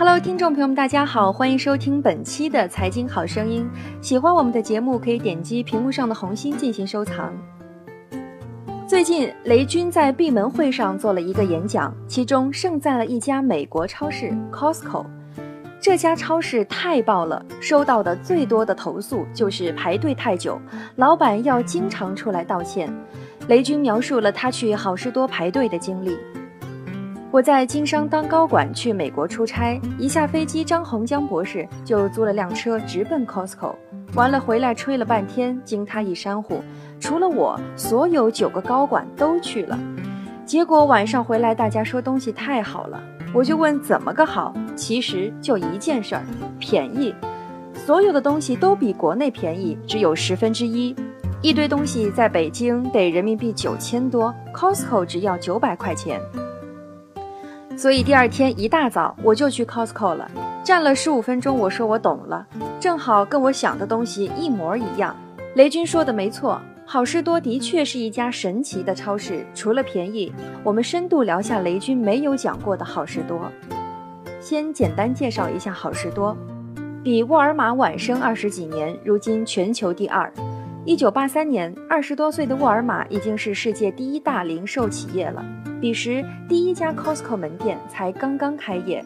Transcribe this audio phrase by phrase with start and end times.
[0.00, 3.68] Hello，听众朋友们，大家好，欢迎收听本期的财经好声音。
[4.00, 7.30] 喜欢我们的节目，可以点击屏幕上的红心进行收藏。
[8.88, 15.04] 最近，雷军在闭门会上做了一个演讲，其中盛赞了一家美国超市 Costco。
[15.78, 20.58] 这家超市太爆了，收到的最多的投诉就是排队太久，
[20.96, 22.90] 老板要经常出来道歉。
[23.48, 26.16] 雷军描述了他去好事多排队的经历。
[27.32, 33.76] 我在经商当高管，去美国出差，一下飞机，张洪江博士就租了辆车直奔 Costco，
[34.14, 36.60] 完了回来吹了半天，经他一煽呼，
[36.98, 39.78] 除了我，所有九个高管都去了。
[40.44, 43.00] 结果晚上回来，大家说东西太好了，
[43.32, 44.52] 我就问怎么个好？
[44.74, 46.24] 其实就一件事儿，
[46.58, 47.14] 便宜，
[47.72, 50.96] 所有的东西都比国内便宜，只有十分之一。
[51.42, 56.20] 一堆东西在北京得人民币九千多，Costco 只要九百块钱。
[57.80, 60.30] 所以第二天一大早我就去 Costco 了，
[60.62, 61.58] 站了十五分钟。
[61.58, 62.46] 我说我懂了，
[62.78, 65.16] 正好跟我想的东西一模一样。
[65.54, 69.46] 雷军说的没错，好事多的确是一家神奇的超市。
[69.54, 70.30] 除了便宜，
[70.62, 73.50] 我们深度聊下雷军没有讲过的好事多。
[74.40, 76.36] 先简单介绍一下好事多，
[77.02, 80.30] 比沃尔玛晚生二十几年，如今全球第二。
[80.84, 85.42] 一九八三年，二十多岁的沃尔玛已经是世界第一大零售企业了。
[85.80, 89.02] 彼时，第一家 Costco 门店才刚刚开业。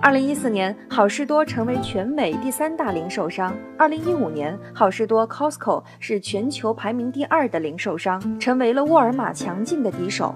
[0.00, 3.52] 二零一四年，好事多成为全美第三大零售商。
[3.76, 10.32] 二零一五年，好事多 Costco 是全球排名第二的零售商，成为了沃尔玛强劲的敌手。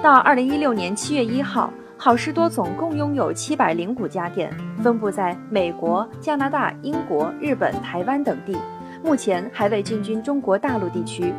[0.00, 8.56] 到二零一六年七月一号，好事多总共拥有七百零五家店，分布在美国、加拿大、英国、日本、台湾等地。
[9.02, 11.34] 目前还未进军中国大陆地区。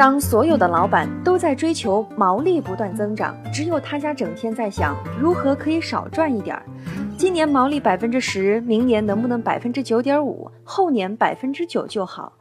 [0.00, 6.62] 当所有的老板都在追求毛利不断增长，只有他家整天在想如何可以少赚一点儿。
[7.18, 12.32] 今年毛利百分之十，明年能不能百分之九点五，后年百分之九就好。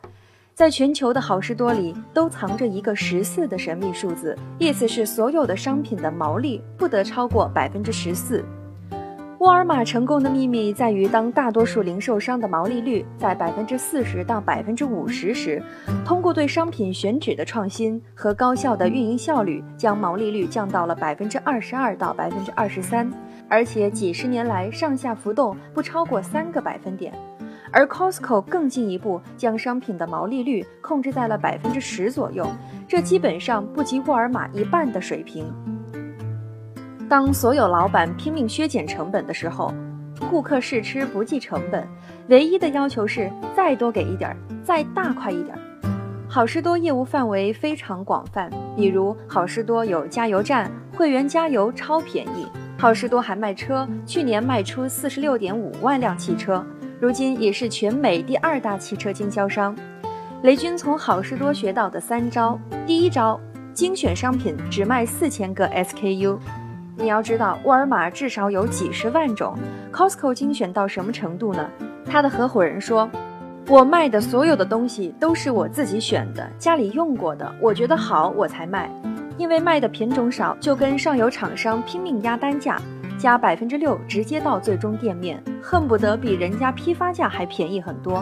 [0.54, 8.42] 在全球的好事多里，都藏着一个十四的神秘数字，意思是所有的商品的毛利不得超过百分之十四。
[9.40, 15.64] 沃尔玛成功的秘密在于，当大多数零售商的毛利率在百分之四十到百分之五十时，
[16.06, 23.10] 通过对商品选址的创新和高效的运营效率，将毛利率降到了百分之二十二到百分之二十三，
[23.48, 27.14] 而且几十年来上下浮动不超过三个百分点。
[27.72, 32.46] 而 Costco 更进一步将商品的毛利率控制在了百分之十左右，
[32.90, 35.46] 这基本上不及沃尔玛一半的水平。
[37.10, 39.74] 当所有老板拼命削减成本的时候，
[40.30, 41.88] 顾客试吃不计成本，
[42.28, 45.60] 唯一的要求是再多给一点儿，再大块一点儿。
[46.28, 52.48] 好事多业务范围非常广泛，比如好事多有加油站，会员加油超便宜。
[52.78, 56.64] 好事多还卖车，去年卖出四十六点五万辆汽车，
[57.02, 59.76] 如今也是全美第二大汽车经销商。
[60.44, 63.40] 雷军从好事多学到的三招：第一招，
[63.74, 66.38] 精选商品只卖四千个 SKU。
[67.02, 69.58] 你要知道，沃尔玛至少有几十万种
[69.90, 71.70] ，Costco 精选到什么程度呢？
[72.06, 73.10] 他的合伙人说
[73.70, 78.92] ：“我卖的所有的东西都是我自己选的，家里用过的，我觉得好我才卖。
[79.38, 82.82] 因为卖的品种少，就跟上游厂商拼命压单价，
[83.18, 88.22] 加百分之六，直接到最终店面，恨不得比人家批发价还便宜很多。”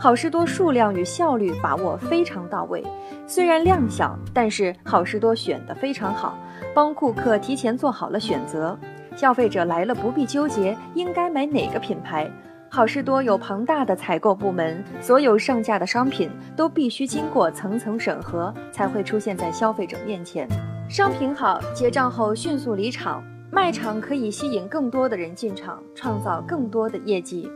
[0.00, 2.84] 好事多数量与效率把握非常到位，
[3.26, 6.38] 虽然量小，但是好事多选的非常好，
[6.72, 8.78] 帮顾客提前做好了选择。
[9.16, 12.30] 消费者来了不必纠结应该买哪个品牌。
[12.70, 20.46] 好事多有庞大的采购部门，所有上架的商品都必须经过层层审核，才会出现在消费者面前。
[20.88, 23.20] 商品好，结账后迅速离场，
[23.50, 27.50] 卖场可以吸引更多的人进场，创造更多的业绩。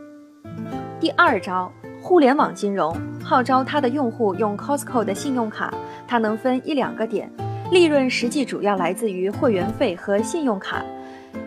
[0.99, 1.71] 第二招。
[2.03, 5.73] 互联网金融号召他的用户用 Costco 的信用卡，
[6.07, 7.31] 它能分一两个点，
[7.71, 10.85] 利润实际主要来自于会员费和信用卡。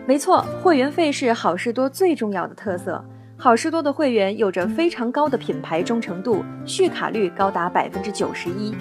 [0.06, 3.04] 没错，会员费是好事多最重要的特色。
[3.36, 8.74] 好事多的会员有着非常高的品牌忠诚度，续卡率高达百分之九十一。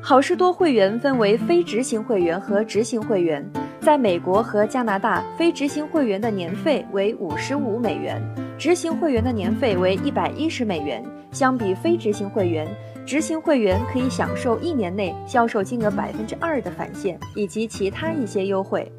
[0.00, 3.44] 好事多会员分为非执行会员和执行会员，
[3.80, 8.22] 在美国和加拿大，非执行会员的年费为五十五美元。
[8.56, 12.66] 执行会员的年费为一百一十美元，相比非执行会员，
[13.04, 18.90] 执行会员可以享受一年内销售金额百分之二的返现，以及其他一些优惠。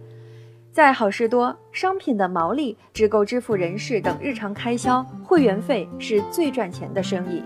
[0.71, 7.41] 在好事多，商品的毛利只够支付人事等日常开销，会员费是最赚钱的生意。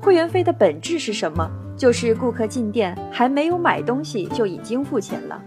[0.00, 1.50] 会员费的本质是什么？
[1.76, 5.42] 就是顾客进店还没有买东西就已经付钱了。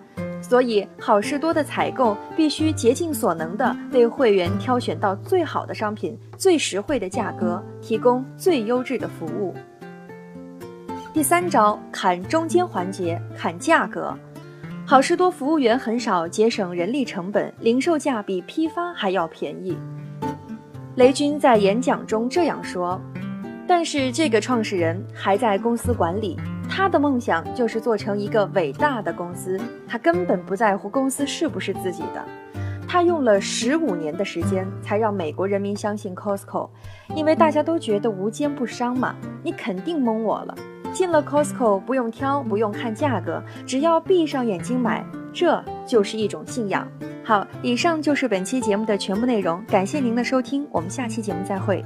[0.47, 9.53] 所以好事多的采购必须竭尽所能地为会员挑选到最好的商品、最实惠的价格，提供最优质的服务。
[11.13, 14.17] 第三招，砍中间环节，砍价格。
[14.85, 19.77] 好事多服务员很少节省人力成本，零售价比批发还要便宜。
[20.95, 22.97] 雷军在演讲中这样说。
[23.67, 26.37] 但是这个创始人还在公司管理，
[26.69, 32.23] 他的梦想就是做成一个伟大的公司，他根本不在乎公司是不是自己的。
[32.87, 36.69] 他用了十五年的时间才让美国人民相信 Costco，
[37.15, 40.55] 因为大家都觉得无奸不商嘛，你肯定蒙我了。
[40.93, 46.87] 进了 Costco 不用挑，不用看价格，只要闭上眼睛买，这就是一种信仰。
[47.25, 51.83] 好，以上就是本期节目的全部内容，感谢您的收听，我们下期节目再会。